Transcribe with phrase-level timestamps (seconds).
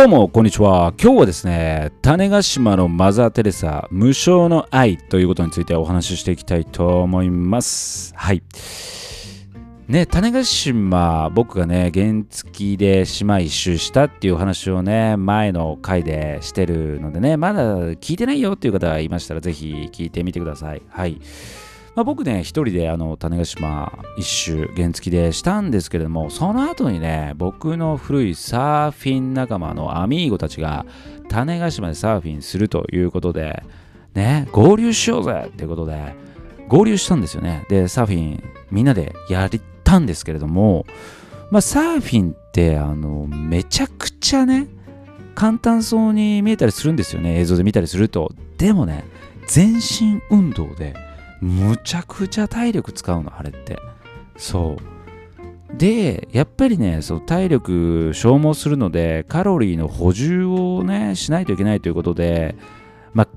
[0.00, 0.94] どうも、こんにちは。
[0.98, 8.14] 今日はですね、種子島のマザー・テレサ、無償の愛ということについてお話ししていきたいと思います。
[8.16, 8.42] はい。
[9.88, 20.80] ね、種子島、僕がね、原付で島一周したっていうお話をね、前の回でしてるのでね、まだ聞いてないよっていう方がいましたら、ぜひ聞いてみてください。
[20.88, 21.20] はい。
[21.96, 30.86] まあ、僕ね、一人であの種子島一周原付でしたんですけれども、その後にね、僕の古いサーフィン仲間のアミーゴたちが
[31.28, 33.62] 種子島でサーフィンするということで、
[34.14, 36.14] ね、合流しようぜっていうことで、
[36.68, 37.66] 合流したんですよね。
[37.68, 39.50] で、サーフィンみんなでやっ
[39.82, 40.86] たんですけれども、
[41.50, 44.68] まあ、サーフィンって、あの、めちゃくちゃね、
[45.34, 48.32] 簡単そうに見えたりするんですよね、映像で見たりすると。
[48.56, 49.04] でもね、
[49.48, 50.94] 全身運動で、
[51.40, 53.78] むちゃくちゃ体力使うの、あれって。
[54.36, 55.76] そう。
[55.76, 62.56] で、やっぱりね、そう体力消耗するので、カロリーの補充をね、しないといけないということで、
[63.14, 63.28] まあ、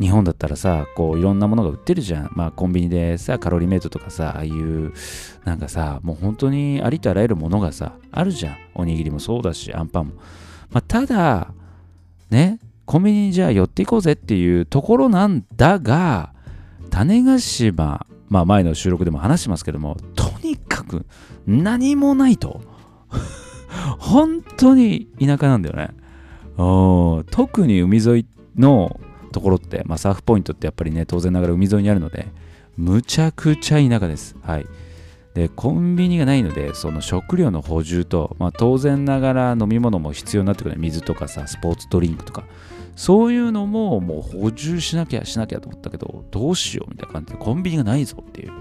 [0.00, 2.30] 日本だったらさ、こういろんなものが売ってるじゃん。
[2.32, 4.92] まあコンビニでさ、カロリーメイトとかさ、ああいう、
[5.44, 8.56] なんかさ、もう本当にありとあらゆるものがさ、あるじゃん。
[8.74, 10.14] おにぎりもそうだし、アンパンも。
[10.70, 11.52] まあただ、
[12.30, 16.32] ね、コンビニにじゃあ寄っていこうぜっていうところなんだが、
[16.92, 21.06] 種子島、まあ前の収録でも話しますけども、とにかく
[21.46, 22.60] 何もないと。
[23.98, 25.88] 本当に田舎なんだよね。
[26.58, 28.26] お特に海沿い
[28.56, 29.00] の
[29.32, 32.28] ところって、まあ、サーフポイントってやっぱりね、当然ながら海沿いにあるので、
[32.76, 34.36] むちゃくちゃ田舎です。
[34.42, 34.66] はい。
[35.34, 42.44] で、コンビニがないので、その食料の補充と、まあ、当然ながら飲み物も必要になってくる、水とかさ、スポーツドリンクとか、
[42.94, 48.52] そういうのももう補充しなきゃしなきゃと思ったけど、どうしようみたいな感じで、コンビニがないぞっていう。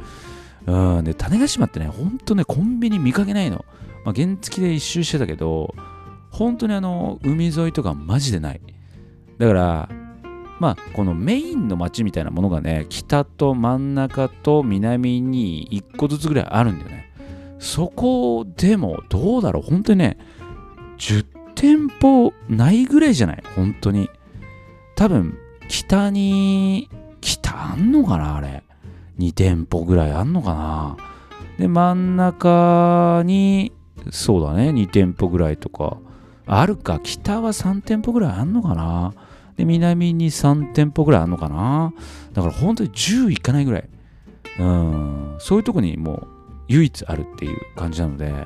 [0.67, 3.65] うん、で、種子島ってね、ほんとね、コンビニ見かけないの。
[4.05, 5.73] まあ、原付で一周してたけど、
[6.29, 8.61] 本当にあの、海沿いとかマジでない。
[9.37, 9.89] だから、
[10.59, 17.11] まあ、このメインの街みたいなものがね、北と真ん中と南に1個ずつぐらいあるんだよね。
[17.59, 20.17] そこでも、どうだろう本当にね、
[20.99, 23.43] 10店舗ないぐらいじゃない？
[23.55, 24.09] 本当に。
[25.01, 25.35] 多分、
[25.67, 26.87] 北に、
[27.21, 28.61] 北あんのかなあれ。
[29.17, 30.97] 2店舗ぐらいあんのかな
[31.57, 33.71] で、真ん中に、
[34.11, 35.97] そうだね、2店舗ぐらいとか。
[36.45, 39.15] あるか、北は3店舗ぐらいあんのかな
[39.57, 41.95] で、南に3店舗ぐらいあんのかな
[42.33, 43.89] だから本当に10いかないぐらい。
[44.59, 46.27] うん、そういうとこにもう
[46.67, 48.45] 唯一あるっていう感じなので、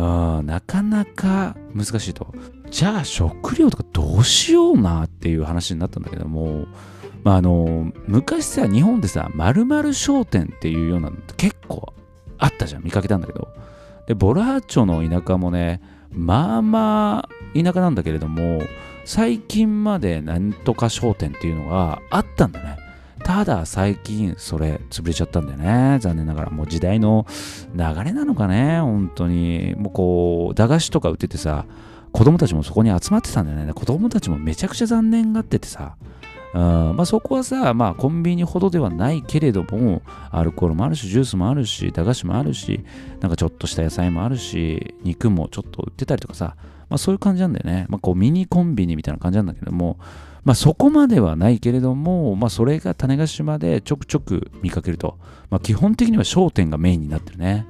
[0.00, 2.32] なかなか難しいと。
[2.70, 6.66] じゃあ食料とかどうしようなっていう話になったんだけども、
[7.22, 11.92] まあ、あの、昔さ、日本でさ、〇〇商店っていうようなのって結構
[12.38, 12.84] あったじゃん。
[12.84, 13.48] 見かけたんだけど。
[14.06, 18.62] で、ボラーチョの田舎もね、まあまあ田舎なんだけれども、
[19.04, 22.76] 最近までなんとか商店っていうのがあったんだね。
[23.24, 25.98] ただ最近それ潰れちゃったんだよね。
[26.00, 26.50] 残念ながら。
[26.50, 27.26] もう時代の
[27.74, 28.80] 流れなのかね。
[28.80, 29.74] 本当に。
[29.76, 31.64] もうこう、駄菓子とか売っててさ、
[32.12, 33.72] 子供たちもそこに集まってたんだよね。
[33.72, 35.96] 子供たちもめちゃくちゃ残念がっててさ。
[36.54, 36.60] うん
[36.96, 42.84] まあ、そこはさ、まあ、コンビニほどではないけれども、アルコールもあるし、ジュースもあるし、駄菓子もあるし、
[43.20, 46.56] なんかちょっとした野菜もあるし、肉もちょっと売ってたりとかさ、
[46.90, 47.86] まあ、そういう感じなんだよね。
[47.88, 49.98] まあ、こうミニコンビニみたいな感じなんだけども、
[50.44, 55.18] まあ、そこまではないけれども、まあ、それが種子島でちょくちょく見かけると、
[55.50, 57.66] まあ、基本的には商店がメインになってるね。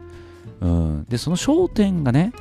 [0.60, 2.32] うん、で、その商店がね、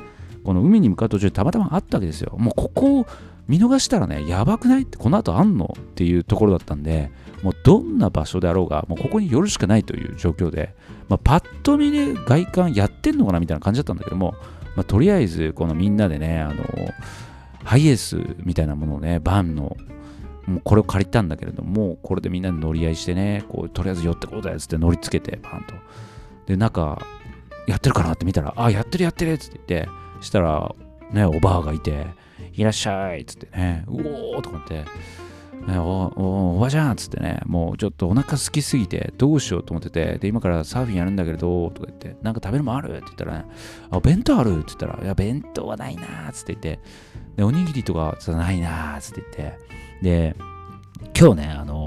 [0.44, 2.34] この海に向かう途中でたまたまあったわけですよ。
[2.38, 3.06] もうここを
[3.48, 7.10] 見逃したらね、やばくないって、この後あんのっていうところだったんで、
[7.42, 10.74] もうどんな場所であろうが、もうここに寄るしかないという状況で、
[11.08, 14.34] まあ、パッと見ね、外観やってんのかなみたいな感じだったんだけども、
[14.76, 16.64] まあ、とりあえず、このみんなでね、あの、
[17.64, 19.76] ハイエースみたいなものをね、バンの、
[20.46, 25.74] もうこれを借りたんだけれども、これでみんなで乗り合いしてね、こう、とりあえず寄ってこうだよっつって乗りつけて、パンと。
[26.46, 27.04] で、なんか、
[27.66, 29.88] やってるかなって見たら、あ、やってるやってるっつって言って、
[30.20, 30.74] したら、
[31.12, 32.06] ね、おばあがいて、
[32.54, 34.84] いらっしゃいっつってね、うおーとかって、
[35.68, 42.96] おおおばちゃんっつってね、もうちょっとお腹空きすぎてどうしようと思ってて、で、今からサーフィンやるんだけれど、とか言って、なんか食べるもある？
[42.96, 43.44] って言ったらね、
[43.90, 44.58] あ、弁当ある？
[44.58, 46.80] って言ったら、いや、弁当はないなーっつって言って、
[47.36, 49.58] で、おにぎりとかないなーっつって言って、
[50.02, 50.36] で、
[51.18, 51.86] 今日ね、あの、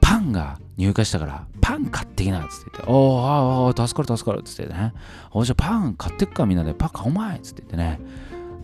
[0.00, 4.94] パンが入荷したから、パン買ってきなっつって言って、おー、あーあー、助かる助かるっつってね、
[5.32, 8.00] おじゃあパン買ってっかみんなで、パン買おうまいっつって言ってね、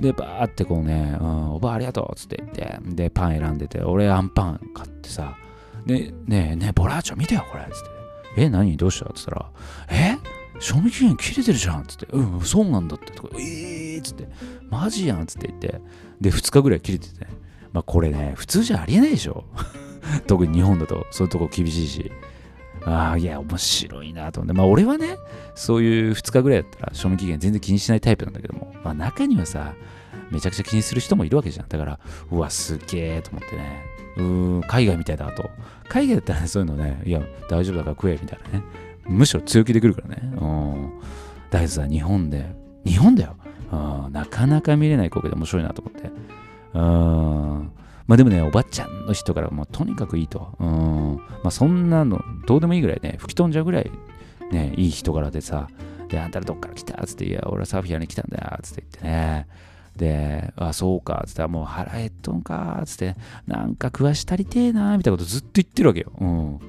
[0.02, 5.36] で、バーってこうね、うん、おばあありがとうっつって言って、で、パン選んでて、俺アンパン買ってさ、
[5.86, 7.82] で、ねえ、ねえ、ボラーチョ見てよ、これっつっ
[8.34, 8.42] て。
[8.42, 8.76] え、何？
[8.76, 9.06] どうした？
[9.06, 9.50] っつったら、
[9.90, 10.16] え？
[10.60, 13.12] 賞味期限切れてるじゃんっつって、うん、そうなんだって。
[13.12, 14.28] とかえーっつって、
[14.70, 15.80] マジやんっつって言って、
[16.20, 17.26] で、2日ぐらい切れてて、
[17.72, 19.44] まあこれね、普通じゃありえないでしょ。
[20.26, 22.12] 特に日本だと、そういうとこ厳しいし。
[22.84, 24.58] ああ、いや、面白いなと思って。
[24.58, 25.16] まあ俺はね、
[25.54, 29.74] そういう2日ぐらいだったら、賞味期限全然気にしないタイプなんだけども、まあ中にはさ、
[30.30, 31.68] めちゃくちゃ気にする人もいるわけじゃん。
[31.68, 32.00] だから、
[32.30, 33.82] うわ、すげえと思ってね。
[34.16, 35.50] うーん、海外みたいだと。
[35.88, 38.64] 海外だったらね、そういうのね、いや、大丈夫だから食え、みたいなね。
[39.06, 40.16] むしろ強気でくるからね。
[40.22, 40.90] うん。
[41.50, 43.36] だけどさ、日本で、日本だよ。
[43.70, 46.10] うん、なかなか見れない光景で面白いなと思って。
[46.74, 47.72] うん。
[48.06, 50.54] まあでもね、おばちゃんの人からもうとにかくいいと。
[50.58, 51.16] うん。
[51.42, 53.90] まあそんなの、どうでもいいぐらいね、吹き飛んじゃうぐらい、
[54.50, 55.68] ね、いい人柄でさ、
[56.08, 59.46] で、あんたらどっから来たつって、いや、俺はサーフィアに来たんだよつって言ってね。
[59.96, 63.16] で、あ、そうか、つったら、もう腹減っとんか、つって、
[63.46, 66.12] なんか食わし足りてえな、みたいなことずっと言ってるわけよ。
[66.18, 66.60] うん。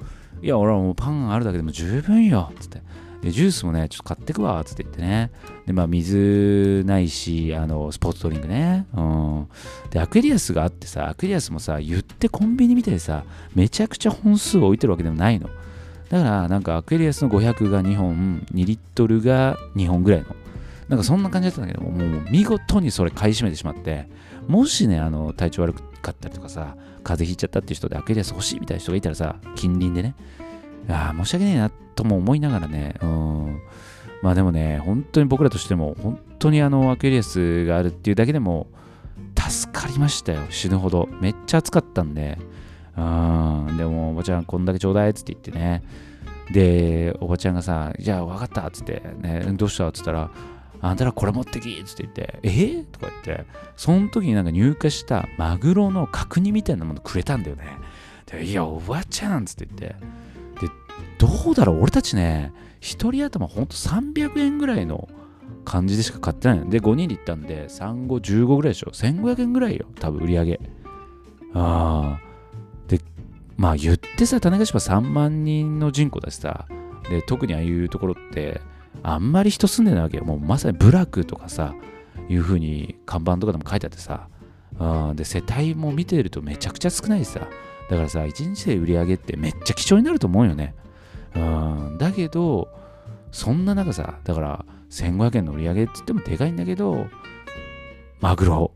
[0.42, 2.82] いや、俺はもうパンあるだけでも十分よ、つって。
[3.24, 5.30] で、ジュースもね、ちょっと買ってくわ、つって言ってね。
[5.66, 8.86] で、まあ、水ないし、あの、スポーツドリンクね。
[8.94, 9.48] うん。
[9.90, 13.24] で、アクエリアスがあってさ、アクエリアスもさ、言ってコンビニみたいでさ、
[13.54, 15.48] めちゃくちゃ本数置いてるわけでもないの。
[16.10, 20.26] だから、なんかアクエリアスの500が2本、2リットルが2本ぐらいの。
[20.88, 24.06] なんかそんな感じだったんだけども、もう見事にそれ買い占めてしまって、
[24.48, 30.14] もしね、あの、体調悪かったりとかさ、風邪ひいちゃったっていう人でアクエリアス欲しいみたいな人がいたらさ、近隣でね、
[30.88, 33.60] ああ、申し訳ないなとも思いながらね、うん。
[34.22, 38.68] まあでもね、本当に僕らとしても、本当にあの、アクエリアスがあるっていうだけでも、
[39.36, 41.08] 助かりましたよ、死ぬほど。
[41.20, 42.38] めっちゃ暑かったんで、
[42.96, 43.76] うん。
[43.76, 45.82] でも、おばちゃん、こんだけちょうだいっつって言ってね。
[46.52, 50.30] で、おばちゃんがさ、じゃあ分かったっつって、ね、どうしたっつったら、
[50.80, 53.46] あんたらこれ持ってきっつって言って、えー、とか言って、
[53.76, 57.64] その時になんか入荷したマグロの角煮みたいなものくれたんだよね。
[58.26, 59.96] で、いや、おばちゃんっつって言って、
[61.18, 61.82] どうだろう？
[61.82, 65.08] 俺たちね、1人頭ほんと300円ぐらいの
[65.64, 66.68] 感じでしか買ってないの。
[66.68, 68.90] で、5人で行ったんで、3、5、15ぐらいでしょ。
[68.92, 70.60] 1500円ぐらいよ、多分売り上げ。
[71.54, 72.20] ああ。
[72.88, 73.00] で、
[73.56, 76.66] まあ言ってさ、種子島3万人の人口だしさ、
[77.08, 78.60] で、特にああいうところって、
[79.02, 80.24] あんまり人住んでないわけよ。
[80.24, 81.74] もうまさに部落とかさ、
[82.28, 84.28] いう風に看板とかでも書いてあってさ、
[85.14, 87.40] で、世帯も見てるとめちゃくちゃ少ないさ、
[87.90, 90.74] だからさ、1日で売り上げってめっちゃ貴重になると思うよね。
[91.34, 91.98] うん。
[91.98, 92.68] だけど、
[93.30, 97.06] そんな中さ、だから1500円の売り上げって言ってもでかいんだけど、
[98.20, 98.70] マグロ、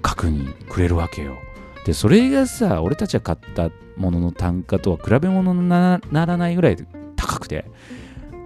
[0.00, 1.36] 角にくれるわけよ。
[1.86, 6.76] で、それがさ、俺たちが買ったものの単価とは比べ物にならないぐらい
[7.16, 7.64] 高くて、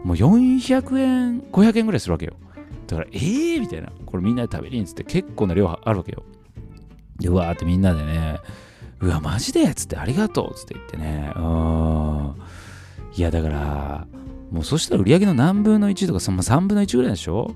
[0.05, 2.35] もう400円、500円ぐらいするわけよ。
[2.87, 3.91] だから、えーみたいな。
[4.07, 6.23] これみんなで食べりにっつって結構な量あるわけよ。
[7.19, 8.39] で、うわーってみんなでね、
[9.01, 11.33] うわ、マジでっつってありがとうつって言ってね。
[11.37, 12.35] うん。
[13.15, 14.07] いや、だから、
[14.51, 17.55] もうそしたら売り上げの何分の1とか、その3分の1ぐらいでしょ？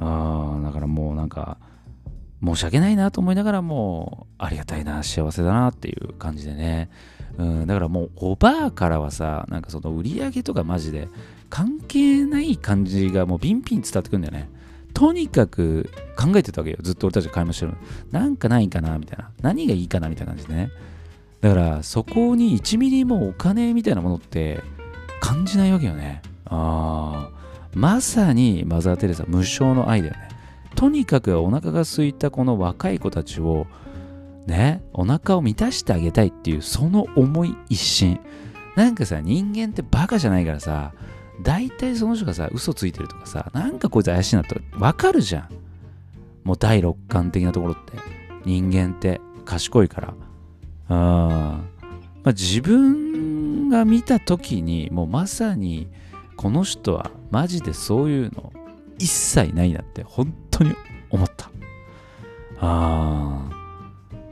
[0.00, 0.62] うん。
[0.64, 1.58] だからもうなんか、
[2.44, 6.88] 申し訳ないなと思いながらもありがたいな、幸せだなっていう感じでね。
[7.36, 11.08] うん、だからもうおばあからはさ、なんかその売り上げとかマジで
[11.50, 14.48] 関係ない感じがもうビンビン伝わってくんだよね。
[14.94, 16.78] とにかく考えてたわけよ。
[16.82, 17.74] ずっと俺たちが買い物してる
[18.10, 19.30] なんかないかなみたいな。
[19.40, 20.70] 何がいいかなみたいな感じでね。
[21.40, 24.60] だからそこに1ミリもお金みたいなものって
[25.20, 26.22] 感じないわけよね。
[26.46, 27.38] ああ。
[27.74, 30.28] まさにマザー・テレサ無償の愛だよね。
[30.74, 33.66] とにかくお腹が空いたこの若い子たちを
[34.46, 38.18] ね、お腹を満たしてあげたいっていうその思い一心。
[38.76, 40.92] なんかさ、人間ってバカじゃないからさ、
[41.42, 45.48] 大体その人がさ、嘘ついてるとかさ、なんかこいつ怪しいなってわかるじゃん。
[46.44, 47.92] もう第六感的なところって。
[48.44, 50.14] 人間って賢いから。
[50.90, 50.96] うん。
[50.96, 51.62] ま
[52.24, 55.88] あ、自分が見た時に、もうまさに、
[56.36, 58.52] この人はマジでそういうの
[58.98, 60.74] 一切ないなって本当に
[61.10, 61.50] 思った。
[62.60, 63.58] ああ。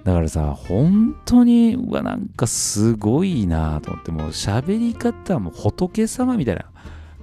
[0.04, 6.66] だからさ、本当に、うわ、なんかすごいなと思って、もう喋り方も仏様みたいな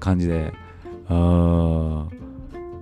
[0.04, 0.54] 感じで、
[1.10, 2.10] うん、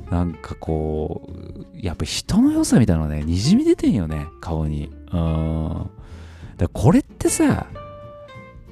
[0.10, 4.90] なんかこう、やっぱ人の良さみたいなのね、にじみ出てんよね、顔に。
[5.12, 5.90] うん。
[6.58, 7.68] だこれってさ、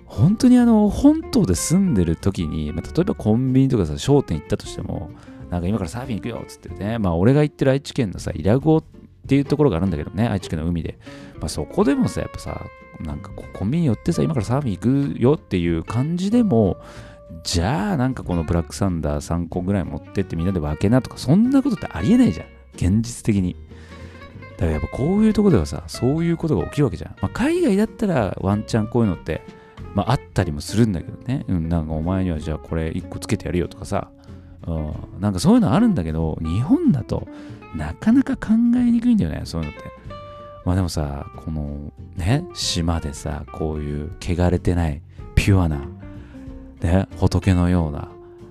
[0.06, 5.12] 本当にあの、本島で住んでる時に、まあ、例えばコンビニとかさ、商店行ったとしても、
[5.52, 8.84] なんか今からサーフィン行くよっつってね、まあ俺が行ってる愛知県のさ、伊良湖っ
[9.28, 10.98] ていうところがあるんだけどね、愛知県の海で。
[11.40, 12.62] まあそこでもさ、やっぱさ、
[13.00, 16.78] なんかこうコンビニ寄ってさ、今からサーフィン行くよっていう感じでも、
[17.44, 22.48] じゃあなんかこのブラックサンダー3個ぐらい持ってってみんなで分けなとか、そんなことってありえないじゃん。
[22.76, 23.56] 現実的に。
[24.54, 27.16] だからやっぱこういうとこではさ、そういうことが起きるわけじゃん。
[27.22, 29.42] まあ、海外だったらワンチャンこういうのって、
[29.94, 31.46] まああったりもするんだけどね。
[31.48, 34.10] うん、なんかお前にはじゃあこれ1個つけてやるよとかさ。
[34.68, 37.28] うん、なんかそういうのあるんだけど、日本だと
[37.76, 39.90] なかなか考えにくいんだよね、そういうのって。
[40.66, 45.02] まあでもさ、このね、島でさ、こういう汚れてない
[45.36, 45.82] ピュアな、
[46.82, 48.10] ね、仏のような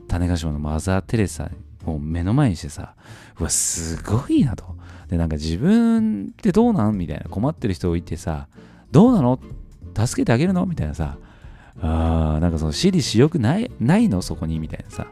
[0.08, 1.50] 種子島のマザー・テレサ
[1.84, 2.94] を目の前にしてさ、
[3.38, 4.76] うわ、すごいなと。
[5.08, 8.48] で、なんか自分ってどうなんみたいな困ってる人をいてさ、
[8.90, 9.38] どうなの？
[9.96, 10.66] 助けてあげるの？
[10.66, 11.16] みたいなさ、
[11.80, 14.20] あなんかその私利私欲ないないの？
[14.20, 14.58] そこに？
[14.58, 15.06] みたいなさ、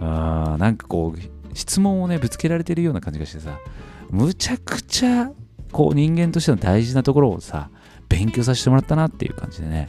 [0.00, 3.58] あなんかこう、質問をね、ぶつけられてるような感じがしてさ、
[4.10, 5.30] むちゃくちゃ、
[5.72, 7.70] こう人間としての大事なところをさ、
[8.08, 9.88] 勉強させてもらったなっていう感じでね、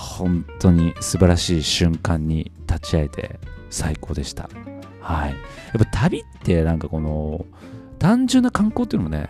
[0.00, 3.38] 本当に素晴らしい瞬間に立ち会えて
[3.68, 4.48] 最高でした。
[5.00, 5.30] はい。
[5.30, 5.36] やっ
[5.78, 7.44] ぱ旅ってなんかこの
[7.98, 9.28] 単純な観光っていうのもね、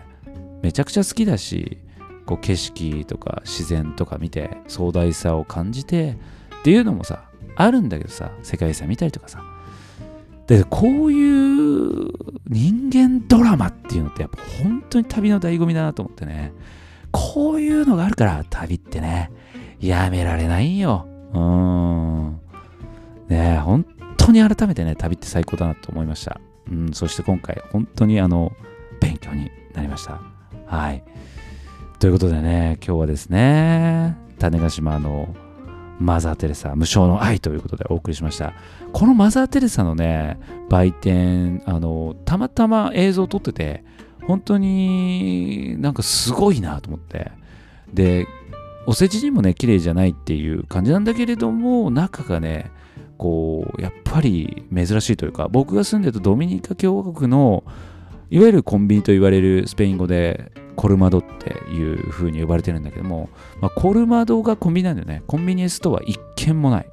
[0.63, 1.77] めちゃくちゃ好きだし、
[2.25, 6.17] こう景色とか自然とか見て壮大さを感じて
[6.61, 7.25] っていうのもさ、
[7.55, 9.43] あるんだけどさ、世界遺産見たりとかさ。
[10.47, 12.11] で、こういう
[12.47, 16.53] 人間ドラマっていうのってやっぱ本当に旅の醍醐味だなと思ってね。
[17.11, 19.31] こういうのがあるから旅ってね、
[19.81, 21.07] やめられないよ。
[21.33, 22.39] うん。
[23.27, 23.85] ね本
[24.17, 26.39] 当に改めてね、旅って最高だなと思いました。
[26.69, 28.51] うん、そして今回、本当にあの、
[28.99, 30.21] 勉強になりました。
[30.67, 31.03] はい。
[31.99, 35.35] ということでね、今日はですね、種子島の
[35.99, 38.53] マザー・テレサ、無償の愛ということでお送りしました。
[38.91, 43.83] このマザー・テレサのね、売店、あの、たまたま映像を撮ってて、
[44.27, 47.31] 本当になんかすごいなと思って。
[47.93, 48.27] で、
[48.85, 52.71] お世辞にもね、綺麗じゃないっていう感じなんだけれども、中がね、
[53.17, 57.63] こう、やっぱり珍しいというか、僕が住んでるドミニカ共和国の、
[58.29, 65.21] いわゆるコンビニと言われるスペイン語でコルマドっていう風に呼ばれてるんだけども、まあ、コルマドがコンビニなんだよね。
[65.27, 66.85] コンビニエンストア一軒もない。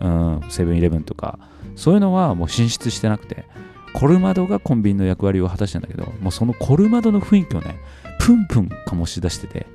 [0.00, 1.38] うん、セブンイレブンとか、
[1.76, 3.46] そういうのはもう進出してなくて、
[3.94, 7.78] コルマドがコンビニの役割を果たしてんだけど、もうそのコルマドの雰囲気をね、
[8.20, 9.66] プンプン醸し出してて、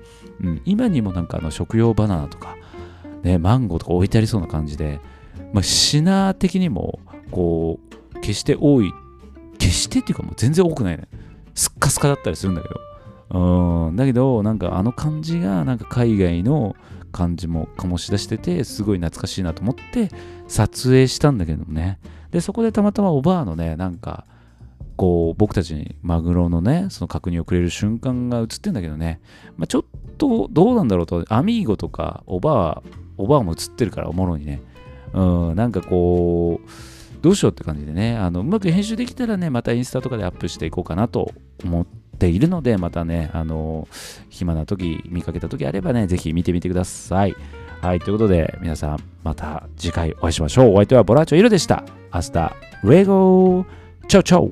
[0.41, 2.55] うん、今にもなんかあの食用バナナとか、
[3.23, 4.99] ね、マンゴーとか置いてありそうな感じで、
[5.53, 6.99] まあ、品的にも、
[7.31, 7.79] こ
[8.15, 8.93] う、決して多い、
[9.57, 11.07] 決してっていうかもう全然多くないね。
[11.55, 13.87] スッカスカだったりするんだけど。
[13.87, 16.75] うん、だけど、なんかあの感じが、なんか海外の
[17.11, 20.09] 感じも醸し出してて、すごい懐かしいなと思って
[20.47, 21.99] 撮影したんだけどもね。
[22.31, 24.25] で、そこでたまたまおばあのね、なんか、
[24.95, 29.21] こう僕たちにマグロのねその確認をくれる瞬間が映ってんだけどね、
[29.55, 29.83] まあ、ちょっ
[30.17, 34.61] とどうなんだろうとアミーゴとかおばあおばあも映ってるからおもろにね。
[35.13, 35.21] う
[35.53, 36.69] んなんかこう
[37.21, 38.17] どうしようって感じでね。
[38.17, 41.31] あのうまく編集できたらねまたインスタとかでアップしていこうかなと
[41.63, 41.85] 思っ
[42.19, 43.87] ているのでまたねあの
[44.29, 47.35] 暇な時見かけた時あればねぜひ見てみてください。
[47.81, 50.71] はい、ということで、皆さん、また次回お会いしましょう。
[50.71, 51.83] お相手はボラーチョイロでした。
[52.09, 53.65] Hasta luego,
[54.07, 54.51] chao chao